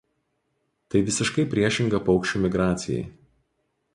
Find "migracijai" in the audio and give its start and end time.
2.47-3.07